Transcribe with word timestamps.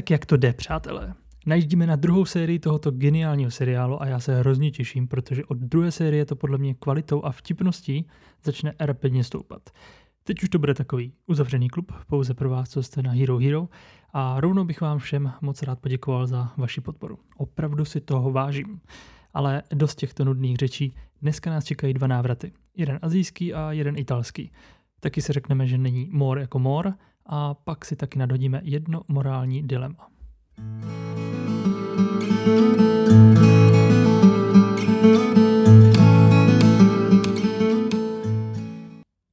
Tak 0.00 0.10
jak 0.10 0.26
to 0.26 0.36
jde, 0.36 0.52
přátelé? 0.52 1.14
Najíždíme 1.46 1.86
na 1.86 1.96
druhou 1.96 2.24
sérii 2.24 2.58
tohoto 2.58 2.90
geniálního 2.90 3.50
seriálu 3.50 4.02
a 4.02 4.06
já 4.06 4.20
se 4.20 4.40
hrozně 4.40 4.70
těším, 4.70 5.08
protože 5.08 5.44
od 5.44 5.56
druhé 5.58 5.90
série 5.90 6.24
to 6.24 6.36
podle 6.36 6.58
mě 6.58 6.74
kvalitou 6.74 7.24
a 7.24 7.32
vtipností 7.32 8.06
začne 8.44 8.74
rapidně 8.80 9.24
stoupat. 9.24 9.70
Teď 10.24 10.42
už 10.42 10.48
to 10.48 10.58
bude 10.58 10.74
takový 10.74 11.12
uzavřený 11.26 11.68
klub, 11.68 11.92
pouze 12.06 12.34
pro 12.34 12.50
vás, 12.50 12.68
co 12.68 12.82
jste 12.82 13.02
na 13.02 13.10
Hero 13.10 13.38
Hero 13.38 13.68
a 14.12 14.40
rovnou 14.40 14.64
bych 14.64 14.80
vám 14.80 14.98
všem 14.98 15.32
moc 15.40 15.62
rád 15.62 15.78
poděkoval 15.78 16.26
za 16.26 16.52
vaši 16.56 16.80
podporu. 16.80 17.18
Opravdu 17.36 17.84
si 17.84 18.00
toho 18.00 18.32
vážím. 18.32 18.80
Ale 19.34 19.62
dost 19.74 19.94
těchto 19.94 20.24
nudných 20.24 20.56
řečí, 20.56 20.94
dneska 21.22 21.50
nás 21.50 21.64
čekají 21.64 21.94
dva 21.94 22.06
návraty. 22.06 22.52
Jeden 22.76 22.98
azijský 23.02 23.54
a 23.54 23.72
jeden 23.72 23.98
italský. 23.98 24.52
Taky 25.00 25.22
si 25.22 25.32
řekneme, 25.32 25.66
že 25.66 25.78
není 25.78 26.08
mor 26.12 26.38
jako 26.38 26.58
mor 26.58 26.94
a 27.26 27.54
pak 27.54 27.84
si 27.84 27.96
taky 27.96 28.18
nadhodíme 28.18 28.60
jedno 28.64 29.02
morální 29.08 29.62
dilema. 29.62 30.08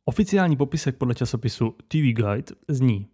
Oficiální 0.05 0.55
popisek 0.55 0.97
podle 0.97 1.15
časopisu 1.15 1.75
TV 1.87 2.13
Guide 2.13 2.55
zní 2.67 3.07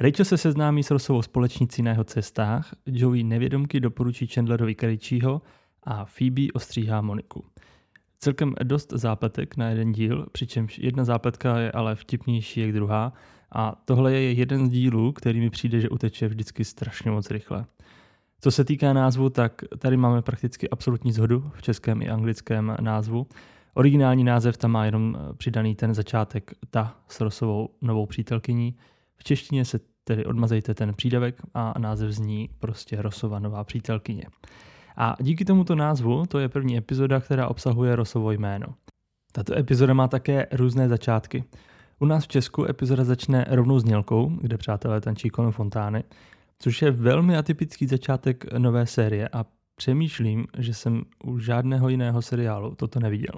Rachel 0.00 0.24
se 0.24 0.38
seznámí 0.38 0.82
s 0.82 0.90
Rosovou 0.90 1.22
společnicí 1.22 1.82
na 1.82 1.90
jeho 1.90 2.04
cestách, 2.04 2.74
Joey 2.86 3.22
nevědomky 3.22 3.80
doporučí 3.80 4.26
Chandlerovi 4.26 4.74
Krejčího 4.74 5.42
a 5.82 6.04
Phoebe 6.04 6.42
ostříhá 6.54 7.00
Moniku. 7.00 7.44
Celkem 8.18 8.54
dost 8.62 8.92
zápletek 8.92 9.56
na 9.56 9.68
jeden 9.68 9.92
díl, 9.92 10.26
přičemž 10.32 10.78
jedna 10.78 11.04
zápletka 11.04 11.58
je 11.58 11.72
ale 11.72 11.94
vtipnější 11.94 12.60
jak 12.60 12.72
druhá 12.72 13.12
a 13.54 13.74
tohle 13.84 14.12
je 14.12 14.32
jeden 14.32 14.66
z 14.66 14.70
dílů, 14.70 15.12
který 15.12 15.40
mi 15.40 15.50
přijde, 15.50 15.80
že 15.80 15.88
uteče 15.88 16.28
vždycky 16.28 16.64
strašně 16.64 17.10
moc 17.10 17.30
rychle. 17.30 17.64
Co 18.40 18.50
se 18.50 18.64
týká 18.64 18.92
názvu, 18.92 19.30
tak 19.30 19.64
tady 19.78 19.96
máme 19.96 20.22
prakticky 20.22 20.70
absolutní 20.70 21.12
zhodu 21.12 21.50
v 21.54 21.62
českém 21.62 22.02
i 22.02 22.08
anglickém 22.08 22.76
názvu. 22.80 23.26
Originální 23.74 24.24
název 24.24 24.56
tam 24.56 24.70
má 24.70 24.84
jenom 24.84 25.16
přidaný 25.36 25.74
ten 25.74 25.94
začátek 25.94 26.50
ta 26.70 26.96
s 27.08 27.20
Rosovou 27.20 27.68
novou 27.82 28.06
přítelkyní. 28.06 28.76
V 29.16 29.24
češtině 29.24 29.64
se 29.64 29.80
tedy 30.04 30.24
odmazejte 30.24 30.74
ten 30.74 30.94
přídavek 30.94 31.42
a 31.54 31.74
název 31.78 32.10
zní 32.10 32.48
prostě 32.58 33.02
Rosova 33.02 33.38
nová 33.38 33.64
přítelkyně. 33.64 34.24
A 34.96 35.16
díky 35.20 35.44
tomuto 35.44 35.74
názvu 35.74 36.26
to 36.26 36.38
je 36.38 36.48
první 36.48 36.76
epizoda, 36.76 37.20
která 37.20 37.48
obsahuje 37.48 37.96
Rosovo 37.96 38.32
jméno. 38.32 38.66
Tato 39.32 39.58
epizoda 39.58 39.94
má 39.94 40.08
také 40.08 40.46
různé 40.52 40.88
začátky. 40.88 41.44
U 42.02 42.04
nás 42.04 42.24
v 42.24 42.28
Česku 42.28 42.64
epizoda 42.64 43.04
začne 43.04 43.46
rovnou 43.48 43.78
znělkou, 43.78 44.28
kde 44.40 44.58
přátelé 44.58 45.00
tančí 45.00 45.28
kolem 45.30 45.52
fontány, 45.52 46.04
což 46.58 46.82
je 46.82 46.90
velmi 46.90 47.36
atypický 47.36 47.86
začátek 47.86 48.52
nové 48.58 48.86
série 48.86 49.28
a 49.28 49.44
přemýšlím, 49.76 50.46
že 50.58 50.74
jsem 50.74 51.02
u 51.24 51.38
žádného 51.38 51.88
jiného 51.88 52.22
seriálu 52.22 52.74
toto 52.74 53.00
neviděl. 53.00 53.34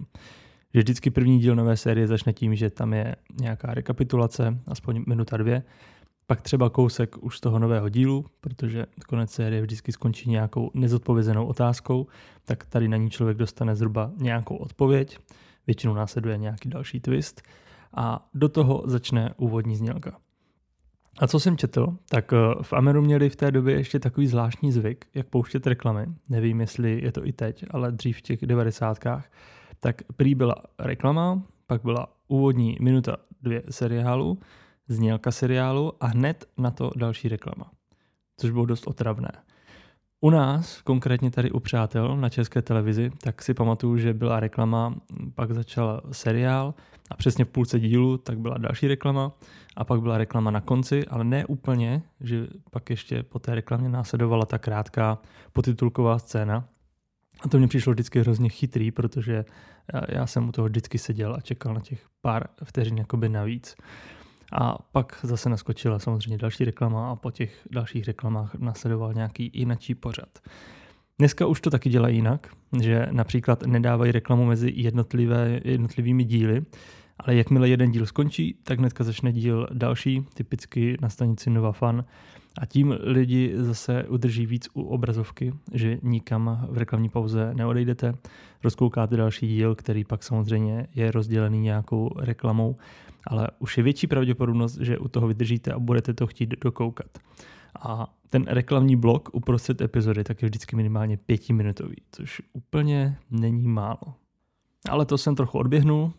Že 0.74 0.80
vždycky 0.80 1.10
první 1.10 1.38
díl 1.38 1.56
nové 1.56 1.76
série 1.76 2.06
začne 2.06 2.32
tím, 2.32 2.54
že 2.54 2.70
tam 2.70 2.92
je 2.92 3.16
nějaká 3.40 3.74
rekapitulace, 3.74 4.58
aspoň 4.66 5.04
minuta 5.08 5.36
dvě, 5.36 5.62
pak 6.26 6.42
třeba 6.42 6.70
kousek 6.70 7.22
už 7.22 7.36
z 7.36 7.40
toho 7.40 7.58
nového 7.58 7.88
dílu, 7.88 8.24
protože 8.40 8.86
konec 9.08 9.30
série 9.30 9.62
vždycky 9.62 9.92
skončí 9.92 10.30
nějakou 10.30 10.70
nezodpovězenou 10.74 11.46
otázkou, 11.46 12.06
tak 12.44 12.66
tady 12.66 12.88
na 12.88 12.96
ní 12.96 13.10
člověk 13.10 13.36
dostane 13.36 13.76
zhruba 13.76 14.10
nějakou 14.16 14.56
odpověď, 14.56 15.18
většinou 15.66 15.94
následuje 15.94 16.38
nějaký 16.38 16.68
další 16.68 17.00
twist 17.00 17.42
a 17.96 18.28
do 18.34 18.48
toho 18.48 18.82
začne 18.86 19.34
úvodní 19.36 19.76
znělka. 19.76 20.18
A 21.18 21.26
co 21.26 21.40
jsem 21.40 21.56
četl, 21.56 21.96
tak 22.08 22.32
eh, 22.32 22.36
v 22.62 22.72
Ameru 22.72 23.02
měli 23.02 23.30
v 23.30 23.36
té 23.36 23.50
době 23.50 23.74
ještě 23.74 23.98
takový 23.98 24.26
zvláštní 24.26 24.72
zvyk, 24.72 25.06
jak 25.14 25.26
pouštět 25.26 25.66
reklamy. 25.66 26.06
Nevím, 26.28 26.60
jestli 26.60 27.00
je 27.02 27.12
to 27.12 27.26
i 27.26 27.32
teď, 27.32 27.64
ale 27.70 27.92
dřív 27.92 28.18
v 28.18 28.22
těch 28.22 28.46
devadesátkách. 28.46 29.30
Tak 29.80 30.02
prý 30.16 30.34
byla 30.34 30.54
reklama, 30.78 31.42
pak 31.66 31.82
byla 31.82 32.08
úvodní 32.28 32.76
minuta 32.80 33.16
dvě 33.42 33.62
seriálu, 33.70 34.38
znělka 34.88 35.30
seriálu 35.30 35.92
a 36.00 36.06
hned 36.06 36.44
na 36.58 36.70
to 36.70 36.90
další 36.96 37.28
reklama. 37.28 37.70
Což 38.36 38.50
bylo 38.50 38.66
dost 38.66 38.86
otravné. 38.86 39.32
U 40.24 40.30
nás, 40.30 40.80
konkrétně 40.82 41.30
tady 41.30 41.50
u 41.50 41.60
Přátel 41.60 42.16
na 42.16 42.28
české 42.28 42.62
televizi, 42.62 43.10
tak 43.22 43.42
si 43.42 43.54
pamatuju, 43.54 43.98
že 43.98 44.14
byla 44.14 44.40
reklama, 44.40 44.94
pak 45.34 45.52
začal 45.52 46.02
seriál 46.12 46.74
a 47.10 47.16
přesně 47.16 47.44
v 47.44 47.48
půlce 47.48 47.80
dílu 47.80 48.18
tak 48.18 48.38
byla 48.38 48.58
další 48.58 48.88
reklama 48.88 49.32
a 49.76 49.84
pak 49.84 50.00
byla 50.00 50.18
reklama 50.18 50.50
na 50.50 50.60
konci, 50.60 51.06
ale 51.06 51.24
ne 51.24 51.46
úplně, 51.46 52.02
že 52.20 52.46
pak 52.70 52.90
ještě 52.90 53.22
po 53.22 53.38
té 53.38 53.54
reklamě 53.54 53.88
následovala 53.88 54.46
ta 54.46 54.58
krátká 54.58 55.18
potitulková 55.52 56.18
scéna. 56.18 56.64
A 57.40 57.48
to 57.48 57.58
mě 57.58 57.68
přišlo 57.68 57.92
vždycky 57.92 58.20
hrozně 58.20 58.48
chytrý, 58.48 58.90
protože 58.90 59.44
já, 60.08 60.26
jsem 60.26 60.48
u 60.48 60.52
toho 60.52 60.68
vždycky 60.68 60.98
seděl 60.98 61.34
a 61.34 61.40
čekal 61.40 61.74
na 61.74 61.80
těch 61.80 62.06
pár 62.20 62.46
vteřin 62.64 62.98
jakoby 62.98 63.28
navíc. 63.28 63.76
A 64.52 64.78
pak 64.92 65.18
zase 65.22 65.48
naskočila 65.48 65.98
samozřejmě 65.98 66.38
další 66.38 66.64
reklama 66.64 67.10
a 67.10 67.16
po 67.16 67.30
těch 67.30 67.68
dalších 67.70 68.04
reklamách 68.04 68.54
nasledoval 68.54 69.14
nějaký 69.14 69.50
jinačí 69.54 69.94
pořad. 69.94 70.28
Dneska 71.18 71.46
už 71.46 71.60
to 71.60 71.70
taky 71.70 71.90
dělají 71.90 72.16
jinak, 72.16 72.48
že 72.80 73.06
například 73.10 73.62
nedávají 73.62 74.12
reklamu 74.12 74.44
mezi 74.44 74.72
jednotlivé, 74.76 75.60
jednotlivými 75.64 76.24
díly, 76.24 76.64
ale 77.18 77.34
jakmile 77.34 77.68
jeden 77.68 77.90
díl 77.90 78.06
skončí, 78.06 78.58
tak 78.62 78.78
hnedka 78.78 79.04
začne 79.04 79.32
díl 79.32 79.66
další, 79.72 80.26
typicky 80.34 80.96
na 81.00 81.08
stanici 81.08 81.50
Nova 81.50 81.72
Fan. 81.72 82.04
A 82.58 82.66
tím 82.66 82.96
lidi 83.00 83.52
zase 83.56 84.04
udrží 84.04 84.46
víc 84.46 84.68
u 84.74 84.82
obrazovky, 84.82 85.52
že 85.72 85.98
nikam 86.02 86.66
v 86.70 86.78
reklamní 86.78 87.08
pauze 87.08 87.54
neodejdete, 87.54 88.14
rozkoukáte 88.64 89.16
další 89.16 89.48
díl, 89.48 89.74
který 89.74 90.04
pak 90.04 90.22
samozřejmě 90.22 90.86
je 90.94 91.10
rozdělený 91.10 91.60
nějakou 91.60 92.10
reklamou, 92.18 92.76
ale 93.26 93.48
už 93.58 93.76
je 93.76 93.82
větší 93.82 94.06
pravděpodobnost, 94.06 94.78
že 94.80 94.98
u 94.98 95.08
toho 95.08 95.28
vydržíte 95.28 95.72
a 95.72 95.78
budete 95.78 96.14
to 96.14 96.26
chtít 96.26 96.54
dokoukat. 96.64 97.06
A 97.80 98.14
ten 98.30 98.44
reklamní 98.48 98.96
blok 98.96 99.28
uprostřed 99.32 99.80
epizody 99.80 100.24
tak 100.24 100.42
je 100.42 100.48
vždycky 100.48 100.76
minimálně 100.76 101.16
pětiminutový, 101.16 101.96
což 102.12 102.42
úplně 102.52 103.16
není 103.30 103.68
málo. 103.68 104.14
Ale 104.90 105.06
to 105.06 105.18
jsem 105.18 105.34
trochu 105.36 105.58
odběhnul. 105.58 106.12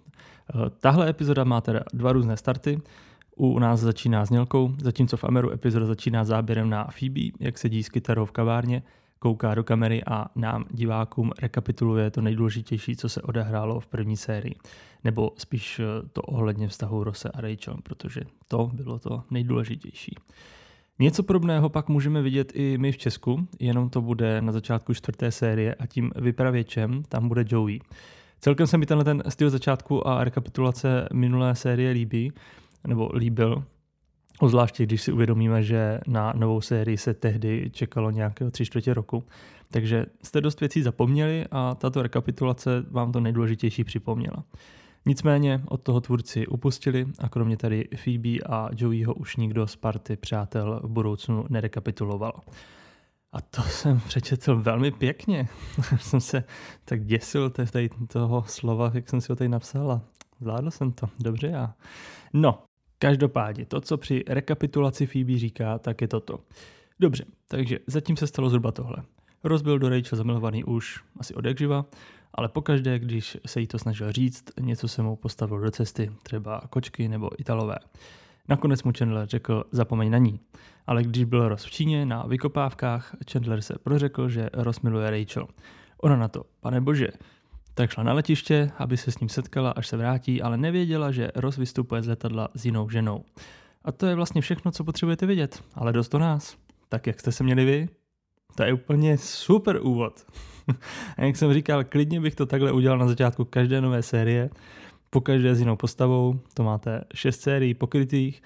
Eh, 0.50 0.70
tahle 0.80 1.10
epizoda 1.10 1.44
má 1.44 1.62
teda 1.62 1.80
dva 1.94 2.12
různé 2.12 2.38
starty. 2.38 2.82
U 3.36 3.60
nás 3.60 3.80
začíná 3.80 4.26
znělkou, 4.26 4.74
zatímco 4.78 5.18
v 5.18 5.24
Ameru 5.24 5.52
epizoda 5.52 5.86
začíná 5.86 6.24
záběrem 6.24 6.70
na 6.70 6.88
Phoebe, 7.00 7.22
jak 7.40 7.58
sedí 7.58 7.84
s 7.84 7.90
kytarou 7.90 8.26
v 8.26 8.32
kavárně, 8.32 8.84
kouká 9.20 9.56
do 9.56 9.64
kamery 9.64 10.04
a 10.04 10.26
nám, 10.36 10.66
divákům, 10.72 11.32
rekapituluje 11.42 12.12
to 12.12 12.22
nejdůležitější, 12.22 12.96
co 12.96 13.10
se 13.10 13.22
odehrálo 13.22 13.80
v 13.80 13.88
první 13.88 14.18
sérii. 14.18 14.56
Nebo 15.04 15.32
spíš 15.38 15.80
eh, 15.80 15.84
to 16.14 16.22
ohledně 16.22 16.68
vztahu 16.68 17.04
Rose 17.04 17.30
a 17.30 17.42
Rachel, 17.42 17.78
protože 17.84 18.22
to 18.48 18.72
bylo 18.74 19.00
to 19.00 19.24
nejdůležitější. 19.32 20.16
Něco 21.00 21.24
podobného 21.24 21.70
pak 21.70 21.90
můžeme 21.90 22.22
vidět 22.22 22.52
i 22.56 22.78
my 22.78 22.92
v 22.92 22.98
Česku, 22.98 23.48
jenom 23.60 23.90
to 23.90 24.02
bude 24.02 24.42
na 24.42 24.52
začátku 24.52 24.94
čtvrté 24.94 25.32
série 25.32 25.76
a 25.76 25.86
tím 25.86 26.12
vypravěčem 26.16 27.04
tam 27.10 27.28
bude 27.28 27.46
Joey. 27.48 27.80
Celkem 28.46 28.68
se 28.68 28.78
mi 28.78 28.86
tenhle 28.86 29.04
ten 29.04 29.24
styl 29.30 29.50
začátku 29.50 30.08
a 30.08 30.24
rekapitulace 30.24 31.08
minulé 31.14 31.56
série 31.56 31.92
líbí, 31.92 32.32
nebo 32.88 33.10
líbil, 33.14 33.64
Ozvláště 34.40 34.86
když 34.86 35.02
si 35.02 35.12
uvědomíme, 35.12 35.64
že 35.64 36.00
na 36.08 36.34
novou 36.36 36.62
sérii 36.62 36.98
se 36.98 37.14
tehdy 37.14 37.70
čekalo 37.74 38.12
nějakého 38.12 38.52
tři 38.52 38.66
čtvrtě 38.66 38.94
roku. 38.94 39.24
Takže 39.72 40.06
jste 40.24 40.42
dost 40.42 40.60
věcí 40.60 40.82
zapomněli 40.82 41.46
a 41.52 41.76
tato 41.76 42.02
rekapitulace 42.02 42.86
vám 42.92 43.12
to 43.12 43.20
nejdůležitější 43.20 43.84
připomněla. 43.84 44.44
Nicméně 45.06 45.62
od 45.68 45.82
toho 45.82 46.02
tvůrci 46.02 46.48
upustili 46.48 47.08
a 47.20 47.30
kromě 47.30 47.58
tady 47.58 47.88
Phoebe 48.04 48.40
a 48.50 48.70
Joeyho 48.78 49.14
už 49.14 49.36
nikdo 49.36 49.68
z 49.68 49.76
party 49.76 50.16
přátel 50.16 50.82
v 50.84 50.90
budoucnu 50.90 51.46
nerekapituloval. 51.50 52.42
A 53.36 53.42
to 53.42 53.62
jsem 53.62 54.00
přečetl 54.00 54.56
velmi 54.56 54.92
pěkně. 54.92 55.48
jsem 56.00 56.22
se 56.22 56.44
tak 56.86 57.06
děsil 57.06 57.50
tady 57.50 57.90
toho 58.08 58.44
slova, 58.48 58.92
jak 58.94 59.10
jsem 59.10 59.22
si 59.22 59.32
ho 59.32 59.36
tady 59.36 59.50
napsal 59.50 59.92
a 59.92 60.02
zvládl 60.40 60.72
jsem 60.72 60.92
to. 60.92 61.10
Dobře 61.20 61.48
já. 61.48 61.74
No, 62.34 62.64
každopádně 63.00 63.66
to, 63.66 63.82
co 63.82 63.98
při 63.98 64.24
rekapitulaci 64.28 65.06
Phoebe 65.06 65.38
říká, 65.38 65.80
tak 65.80 66.02
je 66.02 66.08
toto. 66.08 66.40
Dobře, 67.00 67.26
takže 67.48 67.80
zatím 67.88 68.18
se 68.18 68.28
stalo 68.28 68.50
zhruba 68.50 68.72
tohle. 68.72 68.98
Rozbil 69.44 69.80
do 69.80 69.90
Rachel 69.90 70.18
zamilovaný 70.18 70.64
už 70.64 71.04
asi 71.18 71.34
od 71.34 71.46
jak 71.46 71.58
živa, 71.58 71.86
ale 72.34 72.50
pokaždé, 72.50 73.00
když 73.00 73.38
se 73.46 73.62
jí 73.62 73.68
to 73.68 73.80
snažil 73.80 74.12
říct, 74.12 74.44
něco 74.60 74.88
se 74.88 75.02
mu 75.02 75.16
postavilo 75.16 75.60
do 75.60 75.72
cesty, 75.72 76.12
třeba 76.24 76.62
kočky 76.70 77.08
nebo 77.08 77.30
italové. 77.42 77.76
Nakonec 78.50 78.84
mu 78.84 78.92
Chandler 78.98 79.28
řekl, 79.28 79.64
zapomeň 79.72 80.12
na 80.12 80.18
ní. 80.18 80.40
Ale 80.88 81.04
když 81.04 81.24
byl 81.24 81.50
Ross 81.50 81.66
v 81.66 81.72
Číně 81.72 82.06
na 82.06 82.24
vykopávkách, 82.24 83.16
Chandler 83.32 83.62
se 83.62 83.76
prořekl, 83.84 84.30
že 84.30 84.50
Ross 84.54 84.82
miluje 84.82 85.10
Rachel. 85.12 85.48
Ona 86.02 86.16
na 86.16 86.28
to, 86.28 86.44
pane 86.60 86.82
bože, 86.82 87.08
tak 87.74 87.92
šla 87.92 88.04
na 88.04 88.14
letiště, 88.14 88.72
aby 88.78 88.98
se 88.98 89.12
s 89.12 89.20
ním 89.20 89.30
setkala, 89.30 89.72
až 89.72 89.88
se 89.88 89.98
vrátí, 89.98 90.42
ale 90.42 90.58
nevěděla, 90.58 91.12
že 91.12 91.32
Ross 91.36 91.58
vystupuje 91.58 92.02
z 92.02 92.08
letadla 92.08 92.48
s 92.54 92.66
jinou 92.66 92.90
ženou. 92.90 93.24
A 93.84 93.92
to 93.92 94.06
je 94.06 94.16
vlastně 94.16 94.42
všechno, 94.42 94.72
co 94.72 94.84
potřebujete 94.84 95.26
vědět, 95.26 95.64
ale 95.74 95.94
dost 95.94 96.14
o 96.14 96.20
nás. 96.20 96.56
Tak 96.90 97.08
jak 97.08 97.20
jste 97.20 97.32
se 97.32 97.44
měli 97.44 97.66
vy? 97.66 97.90
To 98.56 98.64
je 98.64 98.74
úplně 98.74 99.18
super 99.18 99.80
úvod. 99.82 100.26
A 101.18 101.24
jak 101.24 101.36
jsem 101.36 101.54
říkal, 101.54 101.84
klidně 101.84 102.22
bych 102.22 102.36
to 102.36 102.46
takhle 102.46 102.72
udělal 102.72 102.98
na 102.98 103.08
začátku 103.08 103.46
každé 103.46 103.82
nové 103.82 104.04
série, 104.04 104.50
po 105.10 105.22
každé 105.22 105.56
s 105.56 105.60
jinou 105.60 105.76
postavou, 105.76 106.40
to 106.54 106.64
máte 106.64 107.02
šest 107.14 107.42
sérií 107.42 107.74
pokrytých, 107.74 108.42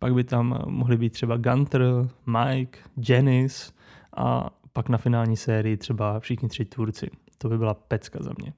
pak 0.00 0.14
by 0.14 0.24
tam 0.24 0.58
mohli 0.66 0.96
být 0.96 1.12
třeba 1.12 1.36
Gunter, 1.36 1.82
Mike, 2.26 2.78
Janice 3.08 3.72
a 4.16 4.50
pak 4.72 4.88
na 4.88 4.98
finální 4.98 5.36
sérii 5.36 5.76
třeba 5.76 6.20
všichni 6.20 6.48
tři 6.48 6.64
tvůrci. 6.64 7.10
To 7.38 7.48
by 7.48 7.58
byla 7.58 7.74
pecka 7.74 8.18
za 8.22 8.30
mě. 8.38 8.52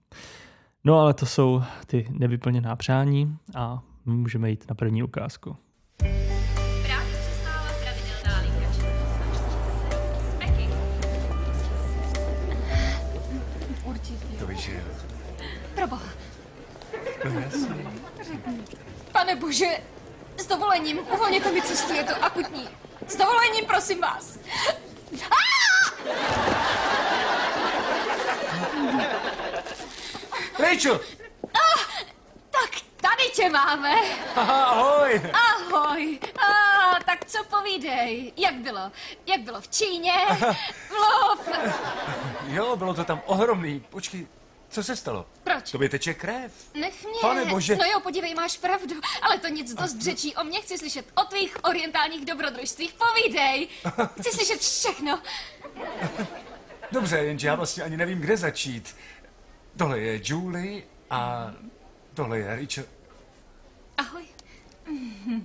No 0.84 0.98
ale 1.00 1.14
to 1.14 1.26
jsou 1.26 1.62
ty 1.86 2.06
nevyplněná 2.10 2.76
přání 2.76 3.36
a 3.54 3.82
my 4.06 4.12
můžeme 4.14 4.50
jít 4.50 4.64
na 4.68 4.74
první 4.74 5.02
ukázku. 5.02 5.56
Pane 19.12 19.36
bože, 19.36 19.66
dovolením, 20.56 20.98
uvolněte 21.12 21.52
mi 21.52 21.62
cestu, 21.62 21.92
je 21.92 22.04
to 22.04 22.24
akutní. 22.24 22.68
S 23.06 23.16
dovolením, 23.16 23.64
prosím 23.66 24.00
vás. 24.00 24.38
Rachel! 30.58 31.00
Ah, 31.54 32.04
tak 32.50 32.70
tady 33.00 33.28
tě 33.34 33.48
máme. 33.50 33.94
Aha, 34.36 34.64
ahoj! 34.64 35.22
Ahoj. 35.32 36.18
Ah, 36.38 36.98
tak 37.06 37.24
co 37.24 37.44
povídej? 37.44 38.32
Jak 38.36 38.54
bylo? 38.54 38.92
Jak 39.26 39.40
bylo 39.40 39.60
v 39.60 39.68
Číně? 39.68 40.12
Mluv. 40.90 41.48
Jo, 42.46 42.76
bylo 42.76 42.94
to 42.94 43.04
tam 43.04 43.22
ohromný. 43.26 43.80
Počkej, 43.90 44.26
co 44.72 44.82
se 44.82 44.96
stalo? 44.96 45.26
Proč? 45.44 45.70
Tobě 45.70 45.88
teče 45.88 46.14
krev. 46.14 46.52
Nech 46.74 47.04
mě. 47.04 47.20
Pane 47.20 47.44
bože. 47.44 47.76
No 47.76 47.84
jo, 47.84 48.00
podívej, 48.00 48.34
máš 48.34 48.58
pravdu. 48.58 48.94
Ale 49.22 49.38
to 49.38 49.48
nic 49.48 49.74
dost 49.74 50.02
řečí 50.02 50.36
o 50.36 50.44
mě. 50.44 50.60
Chci 50.60 50.78
slyšet 50.78 51.06
o 51.14 51.24
tvých 51.24 51.64
orientálních 51.64 52.24
dobrodružstvích. 52.24 52.94
Povídej. 52.94 53.68
Chci 54.20 54.30
slyšet 54.30 54.60
všechno. 54.60 55.22
Dobře, 56.92 57.18
jenže 57.18 57.46
já 57.46 57.54
vlastně 57.54 57.82
ani 57.82 57.96
nevím, 57.96 58.20
kde 58.20 58.36
začít. 58.36 58.96
Tohle 59.78 60.00
je 60.00 60.20
Julie 60.24 60.82
a 61.10 61.52
tohle 62.14 62.38
je 62.38 62.56
Rachel. 62.60 62.84
Ahoj. 63.98 64.24
Uh, 64.88 65.38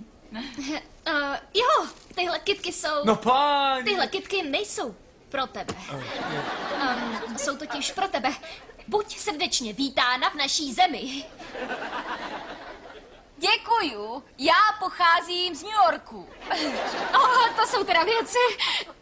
jo, 1.53 1.87
tyhle 2.15 2.39
kitky 2.39 2.73
jsou... 2.73 3.05
No 3.05 3.15
páň! 3.15 3.83
Tyhle 3.85 4.07
kitky 4.07 4.43
nejsou 4.43 4.95
pro 5.29 5.47
tebe. 5.47 5.73
Um, 5.93 7.37
jsou 7.37 7.57
totiž 7.57 7.91
pro 7.91 8.07
tebe. 8.07 8.29
Buď 8.87 9.17
srdečně 9.17 9.73
vítána 9.73 10.29
v 10.29 10.35
naší 10.35 10.73
zemi. 10.73 11.23
Děkuju, 13.37 14.23
já 14.37 14.53
pocházím 14.79 15.55
z 15.55 15.63
New 15.63 15.71
Yorku. 15.85 16.27
Oh, 17.15 17.49
to 17.55 17.67
jsou 17.67 17.83
teda 17.83 18.03
věci. 18.03 18.37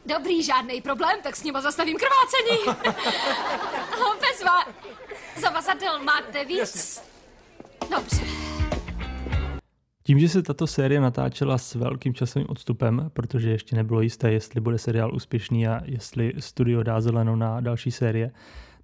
Dobrý, 0.06 0.44
žádný 0.44 0.82
problém, 0.82 1.20
tak 1.24 1.36
s 1.36 1.44
nima 1.44 1.62
zastavím 1.62 1.98
krvácení. 1.98 2.80
Oh, 4.00 4.16
bezva. 4.16 4.66
Zavazadel 5.38 6.04
máte 6.04 6.46
víc? 6.46 7.02
Dobře. 7.92 8.22
Tím, 10.04 10.20
že 10.20 10.30
se 10.30 10.44
tato 10.44 10.68
série 10.68 11.02
natáčela 11.02 11.58
s 11.58 11.76
velkým 11.76 12.14
časovým 12.14 12.50
odstupem, 12.50 13.10
protože 13.14 13.50
ještě 13.50 13.76
nebylo 13.76 14.02
jisté, 14.02 14.32
jestli 14.32 14.62
bude 14.62 14.78
seriál 14.78 15.16
úspěšný 15.16 15.68
a 15.68 15.82
jestli 15.86 16.34
studio 16.40 16.84
dá 16.84 17.02
zelenou 17.02 17.36
na 17.36 17.62
další 17.62 17.92
série, 17.92 18.32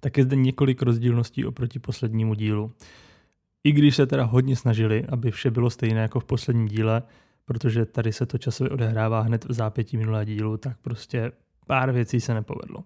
tak 0.04 0.16
je 0.16 0.24
zde 0.24 0.36
několik 0.36 0.82
rozdílností 0.82 1.44
oproti 1.44 1.78
poslednímu 1.78 2.34
dílu. 2.34 2.72
I 3.64 3.72
když 3.72 3.96
se 3.96 4.06
teda 4.06 4.24
hodně 4.24 4.56
snažili, 4.56 5.04
aby 5.08 5.30
vše 5.30 5.50
bylo 5.50 5.70
stejné 5.70 6.00
jako 6.00 6.20
v 6.20 6.24
posledním 6.24 6.68
díle, 6.68 7.02
protože 7.44 7.86
tady 7.86 8.12
se 8.12 8.26
to 8.26 8.38
časově 8.38 8.70
odehrává 8.70 9.20
hned 9.20 9.44
v 9.44 9.52
zápětí 9.52 9.96
minulé 9.96 10.24
dílu, 10.24 10.56
tak 10.56 10.76
prostě 10.82 11.32
pár 11.66 11.92
věcí 11.92 12.20
se 12.20 12.34
nepovedlo. 12.34 12.84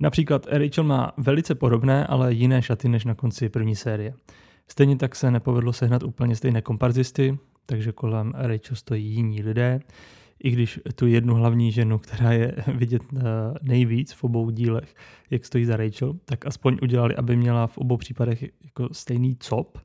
Například 0.00 0.46
Rachel 0.50 0.84
má 0.84 1.12
velice 1.16 1.54
podobné, 1.54 2.06
ale 2.06 2.32
jiné 2.32 2.62
šaty 2.62 2.88
než 2.88 3.04
na 3.04 3.14
konci 3.14 3.48
první 3.48 3.76
série. 3.76 4.14
Stejně 4.68 4.96
tak 4.96 5.16
se 5.16 5.30
nepovedlo 5.30 5.72
sehnat 5.72 6.02
úplně 6.02 6.36
stejné 6.36 6.62
komparzisty, 6.62 7.38
takže 7.66 7.92
kolem 7.92 8.32
Rachel 8.36 8.76
stojí 8.76 9.04
jiní 9.04 9.42
lidé 9.42 9.80
i 10.42 10.50
když 10.50 10.80
tu 10.94 11.06
jednu 11.06 11.34
hlavní 11.34 11.72
ženu, 11.72 11.98
která 11.98 12.32
je 12.32 12.54
vidět 12.74 13.02
eh, 13.16 13.20
nejvíc 13.62 14.12
v 14.12 14.24
obou 14.24 14.50
dílech, 14.50 14.94
jak 15.30 15.44
stojí 15.44 15.64
za 15.64 15.76
Rachel, 15.76 16.14
tak 16.24 16.46
aspoň 16.46 16.78
udělali, 16.82 17.16
aby 17.16 17.36
měla 17.36 17.66
v 17.66 17.78
obou 17.78 17.96
případech 17.96 18.42
jako 18.42 18.88
stejný 18.92 19.36
cop, 19.40 19.78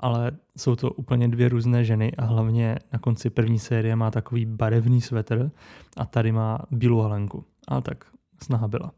ale 0.00 0.32
jsou 0.56 0.76
to 0.76 0.90
úplně 0.90 1.28
dvě 1.28 1.48
různé 1.48 1.84
ženy 1.84 2.12
a 2.12 2.24
hlavně 2.24 2.78
na 2.92 2.98
konci 2.98 3.30
první 3.30 3.58
série 3.58 3.96
má 3.96 4.10
takový 4.10 4.46
barevný 4.46 5.00
svetr 5.00 5.50
a 5.96 6.06
tady 6.06 6.32
má 6.32 6.58
bílou 6.70 7.00
halenku. 7.00 7.44
A 7.68 7.80
tak 7.80 8.04
snaha 8.42 8.68
byla. 8.68 8.92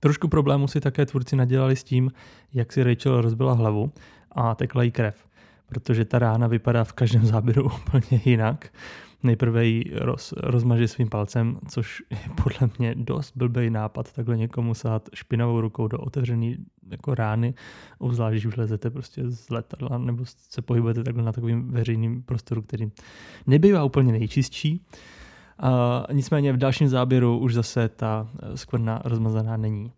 Trošku 0.00 0.28
problémů 0.28 0.68
si 0.68 0.80
také 0.80 1.06
tvůrci 1.06 1.36
nadělali 1.36 1.76
s 1.76 1.84
tím, 1.84 2.10
jak 2.52 2.72
si 2.72 2.82
Rachel 2.82 3.20
rozbila 3.20 3.52
hlavu 3.52 3.92
a 4.32 4.54
tekla 4.54 4.82
jí 4.82 4.90
krev, 4.90 5.28
protože 5.66 6.04
ta 6.04 6.18
rána 6.18 6.46
vypadá 6.46 6.84
v 6.84 6.92
každém 6.92 7.26
záběru 7.26 7.64
úplně 7.88 8.20
jinak 8.24 8.72
nejprve 9.24 9.66
ji 9.66 9.84
roz, 9.94 10.34
rozmaže 10.36 10.88
svým 10.88 11.08
palcem, 11.08 11.58
což 11.68 12.02
je 12.10 12.18
podle 12.42 12.70
mě 12.78 12.94
dost 12.94 13.32
blbý 13.36 13.70
nápad 13.70 14.12
takhle 14.12 14.36
někomu 14.36 14.74
sát 14.74 15.08
špinavou 15.14 15.60
rukou 15.60 15.88
do 15.88 15.98
otevřené 15.98 16.56
jako 16.90 17.14
rány, 17.14 17.54
obzvlášť 17.98 18.32
když 18.32 18.56
vlezete 18.56 18.90
prostě 18.90 19.30
z 19.30 19.50
letadla 19.50 19.98
nebo 19.98 20.24
se 20.50 20.62
pohybujete 20.62 21.04
takhle 21.04 21.22
na 21.22 21.32
takovým 21.32 21.70
veřejným 21.70 22.22
prostoru, 22.22 22.62
který 22.62 22.90
nebývá 23.46 23.84
úplně 23.84 24.12
nejčistší. 24.12 24.86
A 25.58 26.04
nicméně 26.12 26.52
v 26.52 26.56
dalším 26.56 26.88
záběru 26.88 27.38
už 27.38 27.54
zase 27.54 27.88
ta 27.88 28.28
skvrna 28.54 29.02
rozmazaná 29.04 29.56
není. 29.56 29.92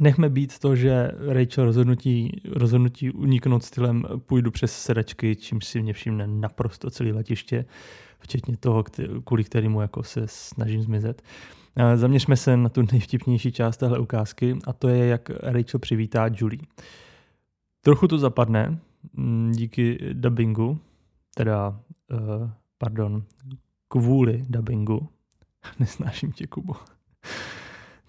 Nechme 0.00 0.28
být 0.28 0.58
to, 0.58 0.76
že 0.76 1.10
Rachel 1.28 1.64
rozhodnutí, 1.64 2.40
rozhodnutí 2.52 3.10
uniknout 3.10 3.64
stylem 3.64 4.04
půjdu 4.26 4.50
přes 4.50 4.82
sedačky, 4.82 5.36
čímž 5.36 5.64
si 5.64 5.82
mě 5.82 5.92
všimne 5.92 6.26
naprosto 6.26 6.90
celé 6.90 7.12
letiště, 7.12 7.64
včetně 8.20 8.56
toho, 8.56 8.84
kvůli 9.24 9.44
kterému 9.44 9.80
jako 9.80 10.02
se 10.02 10.22
snažím 10.26 10.82
zmizet. 10.82 11.22
Zaměřme 11.94 12.36
se 12.36 12.56
na 12.56 12.68
tu 12.68 12.82
nejvtipnější 12.92 13.52
část 13.52 13.76
téhle 13.76 13.98
ukázky 13.98 14.58
a 14.66 14.72
to 14.72 14.88
je, 14.88 15.06
jak 15.06 15.30
Rachel 15.30 15.80
přivítá 15.80 16.28
Julie. 16.36 16.62
Trochu 17.80 18.08
to 18.08 18.18
zapadne 18.18 18.78
mm, 19.12 19.52
díky 19.52 19.98
dubbingu, 20.12 20.78
teda, 21.34 21.80
uh, 22.12 22.50
pardon, 22.78 23.22
kvůli 23.88 24.44
dubbingu. 24.48 25.08
Nesnáším 25.78 26.32
tě, 26.32 26.46
Kubo. 26.46 26.74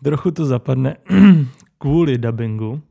Trochu 0.04 0.32
to 0.32 0.46
zapadne 0.46 0.98
kvůli 1.78 2.18
dubbingu. 2.18 2.82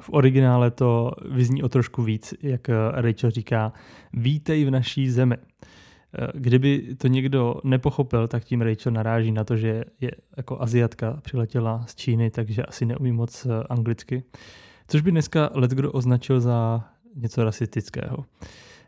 V 0.00 0.10
originále 0.12 0.70
to 0.70 1.12
vyzní 1.30 1.62
o 1.62 1.68
trošku 1.68 2.02
víc, 2.02 2.34
jak 2.42 2.68
Rachel 2.92 3.30
říká, 3.30 3.72
vítej 4.12 4.64
v 4.64 4.70
naší 4.70 5.10
zemi. 5.10 5.36
Kdyby 6.34 6.96
to 6.98 7.08
někdo 7.08 7.54
nepochopil, 7.64 8.28
tak 8.28 8.44
tím 8.44 8.62
Rachel 8.62 8.92
naráží 8.92 9.32
na 9.32 9.44
to, 9.44 9.56
že 9.56 9.84
je 10.00 10.10
jako 10.36 10.62
Aziatka, 10.62 11.18
přiletěla 11.22 11.84
z 11.86 11.94
Číny, 11.94 12.30
takže 12.30 12.62
asi 12.62 12.86
neumí 12.86 13.12
moc 13.12 13.46
eh, 13.46 13.64
anglicky. 13.70 14.22
Což 14.88 15.00
by 15.00 15.10
dneska 15.10 15.50
letkdo 15.54 15.92
označil 15.92 16.40
za 16.40 16.84
něco 17.14 17.44
rasistického. 17.44 18.24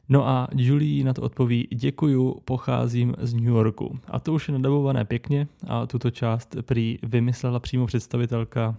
No 0.08 0.28
a 0.28 0.48
Julie 0.56 1.04
na 1.04 1.12
to 1.12 1.22
odpoví, 1.22 1.68
děkuju, 1.74 2.40
pocházím 2.44 3.14
z 3.18 3.34
New 3.34 3.44
Yorku. 3.44 3.98
A 4.06 4.20
to 4.20 4.32
už 4.32 4.48
je 4.48 4.52
nadabované 4.52 5.04
pěkně 5.04 5.48
a 5.66 5.86
tuto 5.86 6.10
část 6.10 6.56
prý 6.62 6.98
vymyslela 7.02 7.60
přímo 7.60 7.86
představitelka 7.86 8.76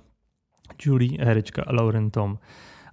Julie, 0.85 1.25
herečka 1.25 1.63
Lauren 1.69 2.11
Tom. 2.11 2.37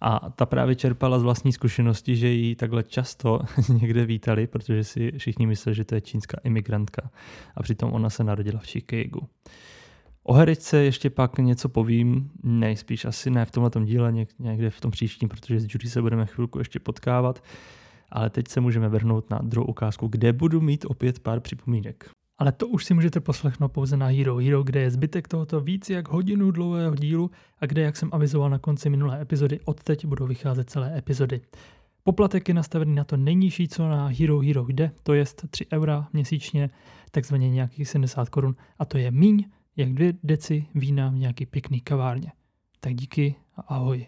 A 0.05 0.31
ta 0.31 0.47
právě 0.47 0.75
čerpala 0.75 1.19
z 1.19 1.23
vlastní 1.23 1.53
zkušenosti, 1.53 2.17
že 2.17 2.29
ji 2.29 2.55
takhle 2.57 2.83
často 2.83 3.41
někde 3.81 4.07
vítali, 4.07 4.47
protože 4.47 4.85
si 4.85 5.13
všichni 5.19 5.47
mysleli, 5.47 5.75
že 5.75 5.85
to 5.85 5.95
je 5.95 6.01
čínská 6.01 6.39
imigrantka. 6.45 7.11
A 7.57 7.63
přitom 7.63 7.93
ona 7.93 8.11
se 8.11 8.25
narodila 8.25 8.61
v 8.61 8.67
Chicagu. 8.67 9.29
O 10.23 10.33
herečce 10.33 10.79
ještě 10.79 11.11
pak 11.11 11.39
něco 11.39 11.69
povím, 11.69 12.31
nejspíš 12.43 13.05
asi 13.05 13.31
ne 13.31 13.45
v 13.45 13.51
tomhle 13.51 13.71
díle, 13.85 14.13
někde 14.39 14.71
v 14.71 14.81
tom 14.81 14.91
příštím, 14.91 15.29
protože 15.29 15.61
s 15.61 15.67
Judy 15.71 15.89
se 15.89 16.03
budeme 16.03 16.27
chvilku 16.27 16.59
ještě 16.59 16.81
potkávat. 16.81 17.45
Ale 18.11 18.31
teď 18.31 18.49
se 18.49 18.61
můžeme 18.61 18.89
vrhnout 18.89 19.31
na 19.31 19.39
druhou 19.43 19.67
ukázku, 19.67 20.09
kde 20.09 20.33
budu 20.33 20.61
mít 20.61 20.85
opět 20.89 21.19
pár 21.19 21.41
připomínek. 21.41 22.11
Ale 22.43 22.53
to 22.53 22.69
už 22.69 22.85
si 22.85 22.95
můžete 22.95 23.21
poslechnout 23.21 23.69
pouze 23.69 23.97
na 23.97 24.07
Hero 24.07 24.37
Hero, 24.37 24.63
kde 24.63 24.81
je 24.81 24.91
zbytek 24.91 25.29
tohoto 25.29 25.61
víc 25.61 25.91
jak 25.91 26.09
hodinu 26.09 26.51
dlouhého 26.51 26.95
dílu 26.95 27.31
a 27.61 27.67
kde, 27.67 27.83
jak 27.83 27.97
jsem 27.97 28.09
avizoval 28.13 28.51
na 28.51 28.59
konci 28.59 28.91
minulé 28.91 29.21
epizody, 29.21 29.61
odteď 29.65 30.07
budou 30.07 30.27
vycházet 30.27 30.71
celé 30.71 30.99
epizody. 30.99 31.41
Poplatek 32.05 32.49
je 32.49 32.55
nastavený 32.55 32.95
na 32.95 33.05
to 33.05 33.17
nejnižší, 33.17 33.69
co 33.69 33.89
na 33.89 34.07
Hero 34.07 34.41
Hero 34.41 34.67
jde, 34.69 34.91
to 35.03 35.15
je 35.15 35.25
3 35.51 35.67
eura 35.73 36.09
měsíčně, 36.13 36.71
takzvaně 37.11 37.51
nějakých 37.51 37.89
70 37.89 38.29
korun 38.29 38.57
a 38.79 38.85
to 38.85 38.99
je 38.99 39.11
míň 39.11 39.45
jak 39.77 39.95
dvě 39.95 40.13
deci 40.23 40.67
vína 40.75 41.09
v 41.09 41.15
nějaký 41.15 41.47
pěkný 41.47 41.81
kavárně. 41.81 42.33
Tak 42.81 42.95
díky 42.95 43.35
a 43.57 43.61
ahoj. 43.61 44.07